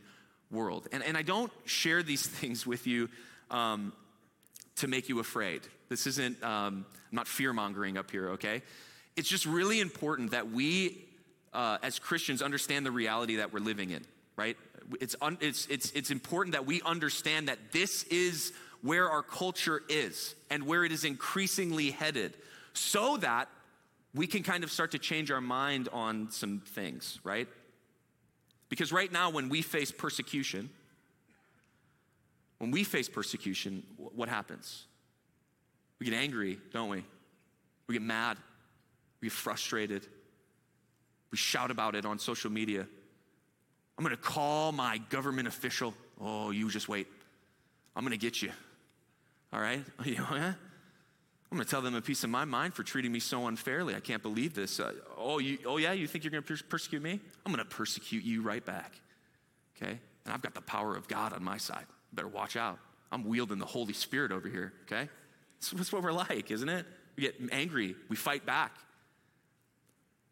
[0.50, 0.86] world.
[0.92, 3.08] And, and I don't share these things with you
[3.50, 3.92] um,
[4.76, 5.62] to make you afraid.
[5.88, 8.62] This isn't, um, I'm not fear mongering up here, okay?
[9.16, 11.04] It's just really important that we,
[11.52, 14.04] uh, as Christians, understand the reality that we're living in,
[14.36, 14.56] right?
[15.00, 18.52] It's, un, it's, it's, it's important that we understand that this is
[18.82, 22.34] where our culture is and where it is increasingly headed
[22.72, 23.48] so that
[24.14, 27.48] we can kind of start to change our mind on some things, right?
[28.68, 30.70] Because right now, when we face persecution,
[32.58, 34.86] when we face persecution, what happens?
[35.98, 37.04] We get angry, don't we?
[37.86, 38.38] We get mad.
[39.20, 40.06] We get frustrated.
[41.30, 42.86] We shout about it on social media.
[43.98, 45.94] I'm going to call my government official.
[46.20, 47.08] Oh, you just wait.
[47.94, 48.52] I'm going to get you.
[49.52, 49.84] All right?
[50.04, 50.54] You know?
[51.52, 53.94] I'm going to tell them a piece of my mind for treating me so unfairly.
[53.94, 54.80] I can't believe this.
[54.80, 57.20] Uh, oh, you, oh, yeah, you think you're going to per- persecute me?
[57.44, 58.94] I'm going to persecute you right back.
[59.76, 60.00] Okay?
[60.24, 61.84] And I've got the power of God on my side.
[62.10, 62.78] better watch out.
[63.12, 64.72] I'm wielding the Holy Spirit over here.
[64.84, 65.10] Okay?
[65.74, 66.86] That's what we're like, isn't it?
[67.16, 68.74] We get angry, we fight back.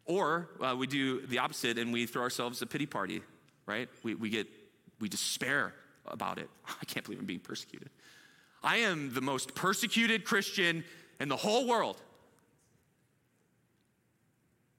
[0.05, 3.21] Or uh, we do the opposite and we throw ourselves a pity party,
[3.67, 3.89] right?
[4.01, 4.47] We, we get,
[4.99, 5.75] we despair
[6.07, 6.49] about it.
[6.67, 7.91] I can't believe I'm being persecuted.
[8.63, 10.83] I am the most persecuted Christian
[11.21, 12.01] in the whole world.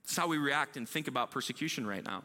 [0.03, 2.25] That's how we react and think about persecution right now.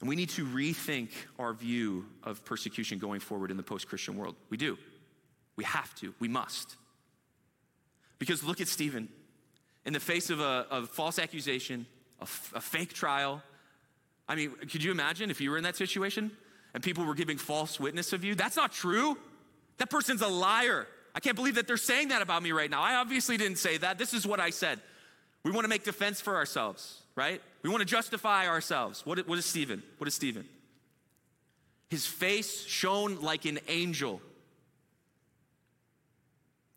[0.00, 4.16] And we need to rethink our view of persecution going forward in the post Christian
[4.16, 4.36] world.
[4.50, 4.78] We do.
[5.56, 6.14] We have to.
[6.18, 6.76] We must.
[8.18, 9.08] Because look at Stephen.
[9.84, 11.86] In the face of a, false accusation,
[12.20, 13.42] a, f- a fake trial.
[14.28, 16.30] I mean, could you imagine if you were in that situation
[16.74, 18.34] and people were giving false witness of you?
[18.34, 19.16] That's not true.
[19.78, 20.86] That person's a liar.
[21.14, 22.82] I can't believe that they're saying that about me right now.
[22.82, 23.98] I obviously didn't say that.
[23.98, 24.80] This is what I said.
[25.42, 27.40] We want to make defense for ourselves, right?
[27.62, 29.04] We want to justify ourselves.
[29.06, 29.82] What, what is Stephen?
[29.98, 30.46] What is Stephen?
[31.88, 34.20] His face shone like an angel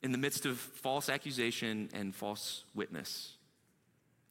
[0.02, 3.34] in the midst of false accusation and false witness.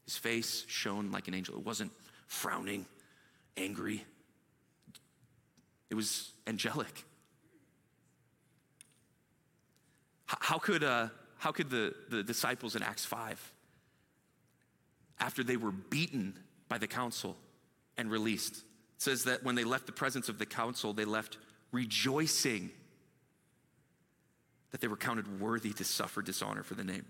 [0.05, 1.57] His face shone like an angel.
[1.57, 1.93] It wasn't
[2.27, 2.87] frowning,
[3.57, 4.05] angry,
[5.91, 7.05] it was angelic.
[10.29, 13.53] How could, uh, how could the, the disciples in Acts 5,
[15.21, 16.39] after they were beaten
[16.69, 17.37] by the council
[17.97, 18.63] and released,
[18.99, 21.39] says that when they left the presence of the council, they left
[21.73, 22.71] rejoicing
[24.71, 27.07] that they were counted worthy to suffer dishonor for the name.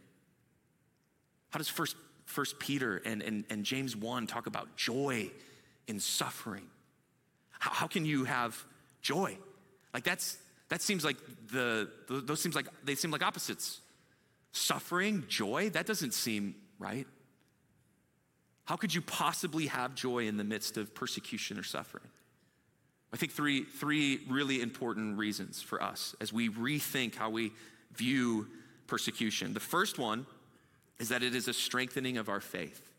[1.51, 5.31] How does First, First Peter and, and, and James 1 talk about joy
[5.89, 6.67] in suffering?
[7.59, 8.65] How, how can you have
[9.03, 9.37] joy?
[9.93, 11.17] Like that's that seems like
[11.51, 13.81] the those seems like they seem like opposites.
[14.53, 17.07] Suffering, joy, that doesn't seem right.
[18.65, 22.09] How could you possibly have joy in the midst of persecution or suffering?
[23.13, 27.53] I think three, three really important reasons for us as we rethink how we
[27.95, 28.47] view
[28.87, 29.55] persecution.
[29.55, 30.27] The first one
[30.99, 32.93] is that it is a strengthening of our faith.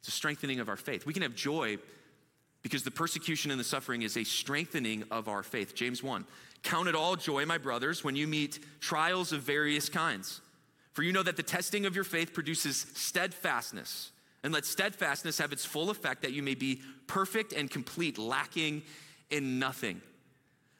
[0.00, 1.04] It's a strengthening of our faith.
[1.04, 1.78] We can have joy
[2.62, 5.74] because the persecution and the suffering is a strengthening of our faith.
[5.74, 6.24] James 1
[6.62, 10.40] Count it all joy, my brothers, when you meet trials of various kinds.
[10.92, 14.10] For you know that the testing of your faith produces steadfastness.
[14.42, 18.82] And let steadfastness have its full effect that you may be perfect and complete, lacking
[19.30, 20.00] in nothing.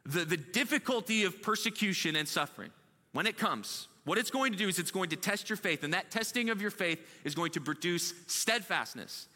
[0.07, 2.71] The, the difficulty of persecution and suffering,
[3.13, 5.83] when it comes, what it's going to do is it's going to test your faith,
[5.83, 9.29] and that testing of your faith is going to produce steadfastness.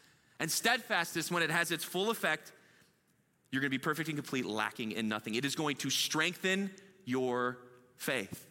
[0.43, 2.51] And steadfastness, when it has its full effect,
[3.49, 5.35] you're going to be perfect and complete, lacking in nothing.
[5.35, 6.69] It is going to strengthen
[7.05, 7.59] your
[7.95, 8.45] faith.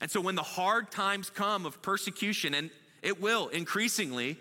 [0.00, 2.70] And so when the hard times come of persecution, and
[3.02, 4.38] it will increasingly,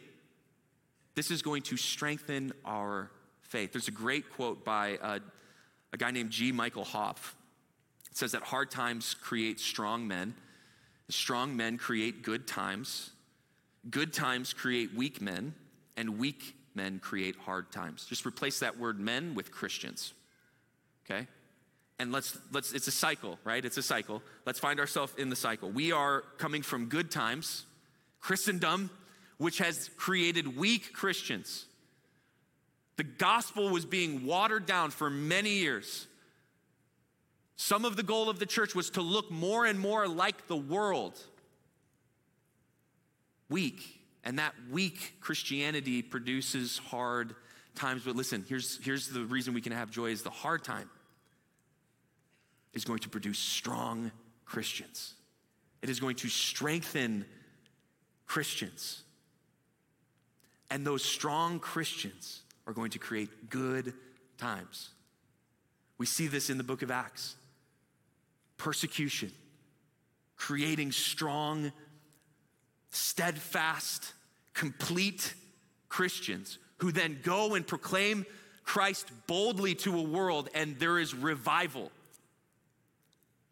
[1.15, 3.09] this is going to strengthen our
[3.41, 3.71] faith.
[3.71, 5.19] There's a great quote by uh,
[5.93, 6.51] a guy named G.
[6.51, 7.33] Michael Hopf.
[8.11, 10.35] It says that hard times create strong men,
[11.09, 13.09] strong men create good times,
[13.89, 15.55] good times create weak men,
[15.97, 18.05] and weak men create hard times.
[18.05, 20.13] Just replace that word men with Christians.
[21.05, 21.27] Okay?
[21.99, 23.63] And let's let's it's a cycle, right?
[23.63, 24.23] It's a cycle.
[24.45, 25.69] Let's find ourselves in the cycle.
[25.69, 27.65] We are coming from good times,
[28.19, 28.89] Christendom,
[29.37, 31.65] which has created weak Christians.
[32.97, 36.07] The gospel was being watered down for many years.
[37.55, 40.57] Some of the goal of the church was to look more and more like the
[40.57, 41.19] world.
[43.49, 44.00] Weak.
[44.23, 47.35] And that weak Christianity produces hard
[47.75, 48.03] times.
[48.05, 50.89] But listen, here's, here's the reason we can have joy is the hard time
[52.73, 54.11] is going to produce strong
[54.45, 55.13] Christians.
[55.81, 57.25] It is going to strengthen
[58.27, 59.03] Christians.
[60.69, 63.93] And those strong Christians are going to create good
[64.37, 64.89] times.
[65.97, 67.35] We see this in the book of Acts
[68.57, 69.31] persecution,
[70.37, 71.71] creating strong,
[72.91, 74.13] steadfast,
[74.53, 75.33] complete
[75.89, 78.25] Christians who then go and proclaim
[78.63, 81.91] Christ boldly to a world, and there is revival.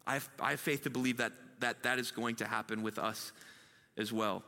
[0.06, 2.98] I have, I have faith to believe that, that that is going to happen with
[2.98, 3.32] us
[3.96, 4.42] as well.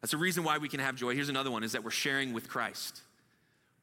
[0.00, 1.14] That's the reason why we can have joy.
[1.14, 3.00] Here's another one is that we're sharing with Christ.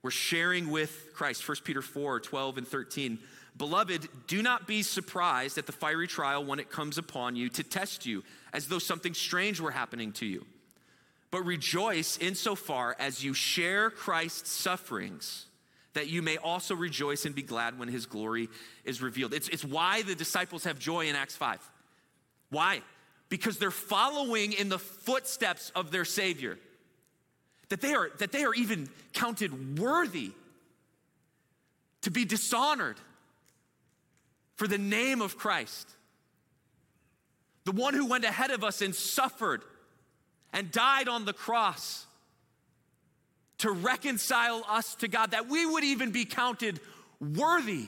[0.02, 1.48] We're sharing with Christ.
[1.48, 3.20] 1 Peter 4 12 and 13.
[3.58, 7.64] Beloved, do not be surprised at the fiery trial when it comes upon you to
[7.64, 10.46] test you, as though something strange were happening to you.
[11.32, 15.48] But rejoice insofar as you share Christ's sufferings,
[15.94, 18.48] that you may also rejoice and be glad when his glory
[18.86, 19.34] is revealed.
[19.34, 21.60] It's, it's why the disciples have joy in Acts 5.
[22.50, 22.82] Why?
[23.30, 26.60] Because they're following in the footsteps of their Savior.
[27.70, 30.32] That they are, that they are even counted worthy
[32.04, 32.98] to be dishonored
[34.58, 35.90] for the name of Christ.
[37.64, 39.62] The one who went ahead of us and suffered
[40.52, 42.06] and died on the cross
[43.60, 46.80] to reconcile us to God, that we would even be counted
[47.20, 47.88] worthy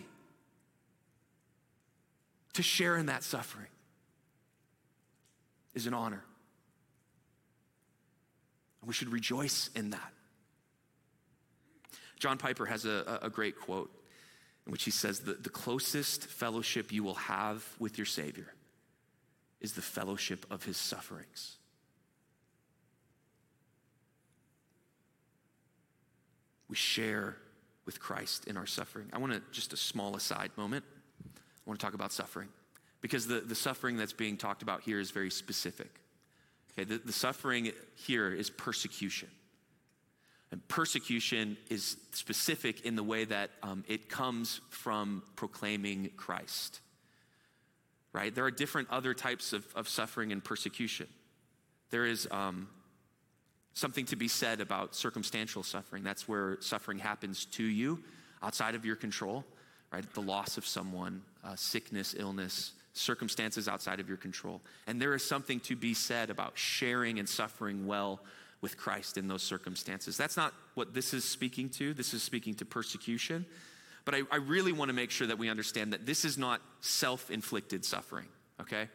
[2.54, 3.68] to share in that suffering
[5.74, 6.24] is an honor.
[8.82, 10.14] And we should rejoice in that.
[12.18, 13.92] John Piper has a, a great quote
[14.70, 18.54] in which he says that the closest fellowship you will have with your Savior
[19.62, 21.58] is the fellowship of his sufferings.
[26.68, 27.36] We share
[27.88, 29.10] with Christ in our suffering.
[29.12, 30.86] I want to, just a small aside moment,
[31.26, 31.32] I
[31.66, 32.50] want to talk about suffering
[33.02, 36.00] because the, the suffering that's being talked about here is very specific.
[36.74, 39.30] Okay, the, the suffering here is persecution.
[40.52, 46.82] And persecution is specific in the way that um, it comes from proclaiming Christ.
[48.14, 48.34] Right?
[48.34, 51.08] There are different other types of, of suffering and persecution.
[51.92, 52.68] There is um,
[53.74, 56.04] something to be said about circumstantial suffering.
[56.04, 58.04] That's where suffering happens to you
[58.42, 59.46] outside of your control,
[59.92, 60.04] right?
[60.14, 64.62] The loss of someone, uh, sickness, illness, circumstances outside of your control.
[64.88, 68.20] And there is something to be said about sharing and suffering well
[68.62, 70.18] with Christ in those circumstances.
[70.18, 71.94] That's not what this is speaking to.
[71.94, 73.46] This is speaking to persecution.
[74.06, 76.62] But I, I really want to make sure that we understand that this is not
[76.82, 78.28] self inflicted suffering,
[78.60, 78.90] okay?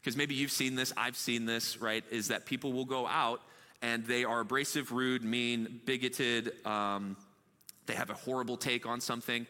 [0.00, 2.04] Because maybe you've seen this, I've seen this, right?
[2.10, 3.40] Is that people will go out
[3.82, 7.16] and they are abrasive, rude, mean, bigoted, um,
[7.86, 9.46] they have a horrible take on something,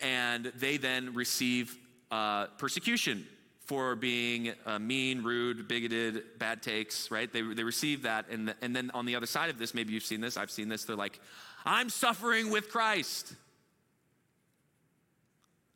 [0.00, 1.76] and they then receive
[2.10, 3.26] uh, persecution
[3.70, 7.32] for being uh, mean, rude, bigoted, bad takes, right?
[7.32, 8.28] They, they receive that.
[8.28, 10.50] And, the, and then on the other side of this, maybe you've seen this, I've
[10.50, 11.20] seen this, they're like,
[11.64, 13.32] I'm suffering with Christ.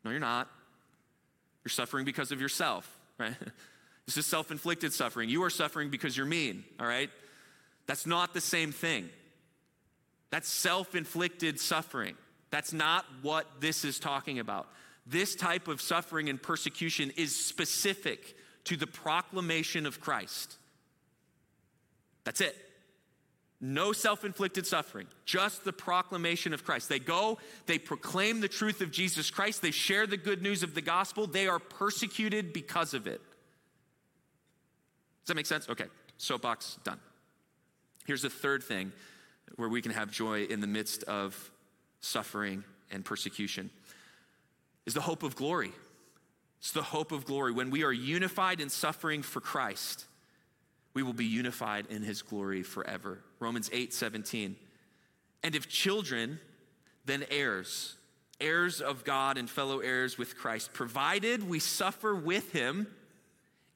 [0.03, 0.49] No, you're not.
[1.63, 2.85] You're suffering because of yourself,
[3.17, 3.33] right?
[4.05, 5.29] This is self inflicted suffering.
[5.29, 7.09] You are suffering because you're mean, all right?
[7.87, 9.09] That's not the same thing.
[10.29, 12.15] That's self inflicted suffering.
[12.51, 14.67] That's not what this is talking about.
[15.05, 20.57] This type of suffering and persecution is specific to the proclamation of Christ.
[22.23, 22.55] That's it.
[23.61, 26.89] No self inflicted suffering, just the proclamation of Christ.
[26.89, 27.37] They go,
[27.67, 31.25] they proclaim the truth of Jesus Christ, they share the good news of the gospel,
[31.25, 33.21] they are persecuted because of it.
[35.21, 35.69] Does that make sense?
[35.69, 35.85] Okay,
[36.17, 36.99] soapbox done.
[38.05, 38.91] Here's the third thing
[39.55, 41.51] where we can have joy in the midst of
[42.01, 43.69] suffering and persecution
[44.85, 45.71] is the hope of glory.
[46.59, 47.51] It's the hope of glory.
[47.51, 50.05] When we are unified in suffering for Christ,
[50.93, 53.19] we will be unified in his glory forever.
[53.39, 54.55] Romans 8 17.
[55.43, 56.39] And if children,
[57.05, 57.95] then heirs,
[58.39, 62.87] heirs of God and fellow heirs with Christ, provided we suffer with him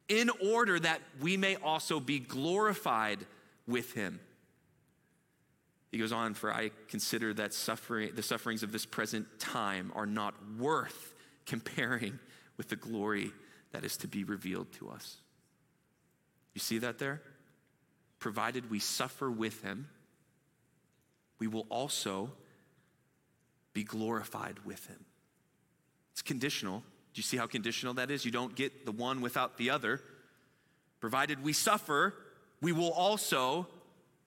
[0.08, 3.20] in order that we may also be glorified
[3.68, 4.20] with him.
[5.92, 10.06] He goes on, for I consider that suffering, the sufferings of this present time are
[10.06, 11.14] not worth
[11.46, 12.20] comparing
[12.58, 13.32] with the glory
[13.72, 15.18] that is to be revealed to us.
[16.54, 17.22] You see that there?
[18.20, 19.88] Provided we suffer with him,
[21.40, 22.32] we will also
[23.74, 25.06] be glorified with him.
[26.12, 26.80] It's conditional.
[27.14, 28.26] Do you see how conditional that is?
[28.26, 30.02] You don't get the one without the other.
[31.00, 32.14] Provided we suffer,
[32.62, 33.68] we will also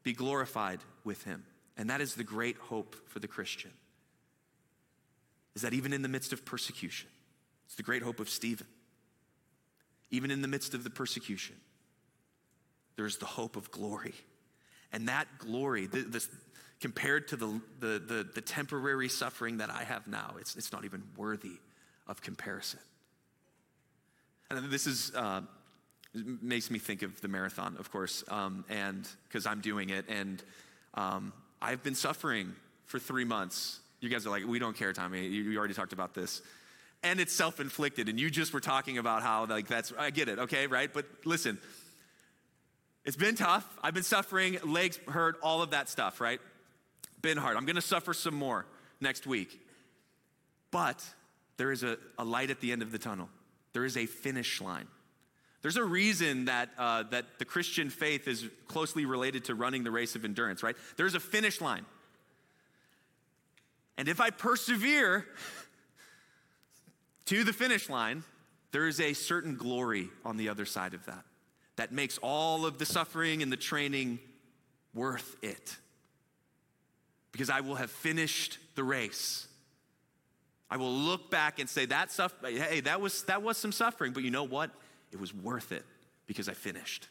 [0.02, 1.44] be glorified with him.
[1.76, 3.70] And that is the great hope for the Christian.
[5.54, 7.08] Is that even in the midst of persecution,
[7.66, 8.66] it's the great hope of Stephen.
[10.10, 11.56] Even in the midst of the persecution,
[12.96, 14.14] there's the hope of glory.
[14.92, 16.28] And that glory, this,
[16.80, 20.84] compared to the, the, the, the, temporary suffering that I have now, it's, it's not
[20.84, 21.58] even worthy
[22.06, 22.80] of comparison.
[24.50, 25.40] And this is, uh,
[26.14, 30.04] makes me think of the marathon, of course, um, and because I'm doing it.
[30.08, 30.42] And
[30.92, 31.32] um,
[31.62, 32.54] I've been suffering
[32.86, 33.78] for three months.
[34.00, 35.28] You guys are like, we don't care, Tommy.
[35.28, 36.42] You, you already talked about this.
[37.04, 38.08] And it's self inflicted.
[38.08, 40.92] And you just were talking about how, like, that's, I get it, okay, right?
[40.92, 41.58] But listen,
[43.04, 43.66] it's been tough.
[43.82, 46.40] I've been suffering, legs hurt, all of that stuff, right?
[47.20, 47.56] Been hard.
[47.56, 48.66] I'm gonna suffer some more
[49.00, 49.60] next week.
[50.72, 51.04] But
[51.58, 53.28] there is a, a light at the end of the tunnel,
[53.72, 54.88] there is a finish line.
[55.62, 59.92] There's a reason that, uh, that the Christian faith is closely related to running the
[59.92, 60.76] race of endurance, right?
[60.96, 61.86] There's a finish line.
[63.96, 65.26] And if I persevere
[67.26, 68.24] to the finish line,
[68.72, 71.24] there is a certain glory on the other side of that
[71.76, 74.18] that makes all of the suffering and the training
[74.94, 75.76] worth it.
[77.30, 79.46] Because I will have finished the race.
[80.70, 84.12] I will look back and say that stuff, hey, that was that was some suffering,
[84.12, 84.70] but you know what?
[85.12, 85.84] It was worth it
[86.26, 87.08] because I finished.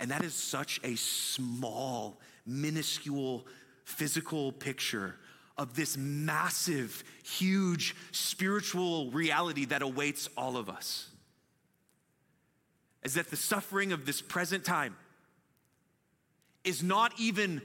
[0.00, 3.46] And that is such a small, minuscule
[3.84, 5.16] physical picture
[5.56, 11.08] of this massive, huge spiritual reality that awaits all of us.
[13.02, 14.96] Is that the suffering of this present time
[16.64, 17.62] is not even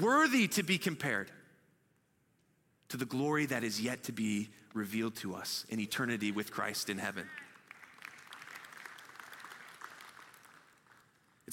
[0.00, 1.30] worthy to be compared
[2.88, 6.88] to the glory that is yet to be revealed to us in eternity with Christ
[6.88, 7.26] in heaven.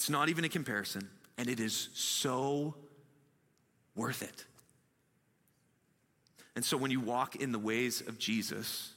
[0.00, 2.74] It's not even a comparison, and it is so
[3.94, 4.46] worth it.
[6.56, 8.94] And so when you walk in the ways of Jesus,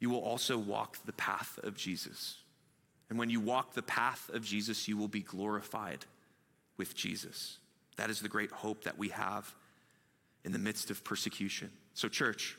[0.00, 2.38] you will also walk the path of Jesus.
[3.10, 6.06] And when you walk the path of Jesus, you will be glorified
[6.78, 7.58] with Jesus.
[7.98, 9.54] That is the great hope that we have
[10.42, 11.70] in the midst of persecution.
[11.92, 12.56] So, church,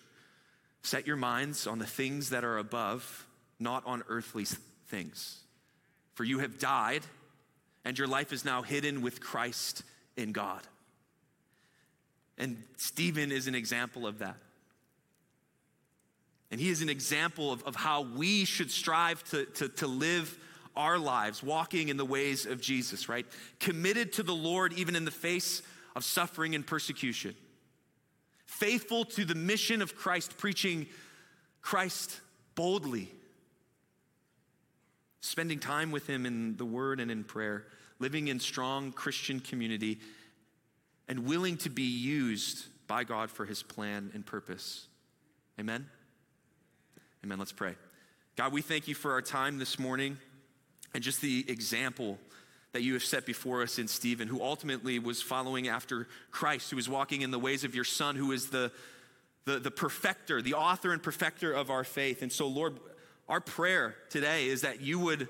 [0.84, 3.26] set your minds on the things that are above,
[3.60, 4.46] not on earthly
[4.86, 5.40] things.
[6.14, 7.02] For you have died,
[7.86, 9.84] and your life is now hidden with Christ
[10.18, 10.62] in God.
[12.38, 14.38] And Stephen is an example of that.
[16.52, 20.38] And he is an example of, of how we should strive to, to, to live
[20.76, 23.26] our lives, walking in the ways of Jesus, right?
[23.60, 25.62] Committed to the Lord even in the face
[25.96, 27.36] of suffering and persecution.
[28.46, 30.88] Faithful to the mission of Christ, preaching
[31.62, 32.20] Christ
[32.56, 33.12] boldly.
[35.22, 37.66] Spending time with Him in the Word and in prayer.
[38.00, 40.00] Living in strong Christian community
[41.10, 44.88] and willing to be used by God for his plan and purpose.
[45.60, 45.88] Amen?
[47.24, 47.40] Amen.
[47.40, 47.76] Let's pray.
[48.38, 50.18] God, we thank you for our time this morning
[50.94, 52.18] and just the example
[52.72, 56.76] that you have set before us in Stephen, who ultimately was following after Christ, who
[56.76, 58.72] was walking in the ways of your Son, who is the,
[59.46, 62.22] the, the perfecter, the author and perfecter of our faith.
[62.22, 62.80] And so, Lord,
[63.30, 65.28] our prayer today is that you would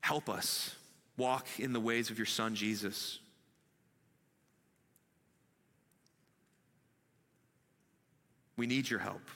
[0.00, 0.76] help us
[1.16, 3.18] walk in the ways of your Son, Jesus.
[8.56, 9.28] We need your help.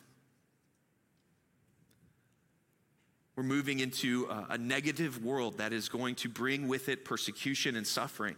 [3.35, 7.75] We're moving into a, a, negative world that is going to bring with it persecution
[7.75, 8.37] and suffering.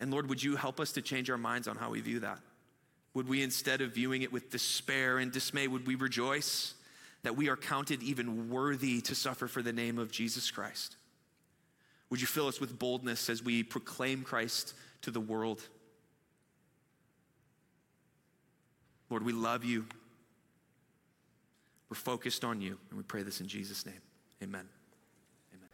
[0.00, 2.40] And Lord, would you help us to change our minds on how we view that?
[3.14, 6.74] Would we, instead of viewing it with despair and dismay, would we rejoice
[7.22, 10.96] that we are counted even worthy to suffer for the name of Jesus Christ?
[12.08, 15.62] Would you fill us with boldness as we proclaim Christ to the world?
[19.08, 19.86] Lord, we love you.
[21.88, 24.00] We're focused on you, and we pray this in Jesus' name.
[24.42, 24.68] Amen.
[25.52, 25.68] Amen.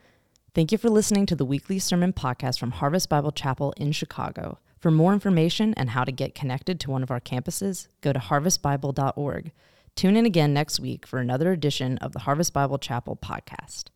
[0.54, 4.58] Thank you for listening to the weekly sermon podcast from Harvest Bible Chapel in Chicago.
[4.86, 8.20] For more information and how to get connected to one of our campuses, go to
[8.20, 9.50] harvestbible.org.
[9.96, 13.86] Tune in again next week for another edition of the Harvest Bible Chapel podcast.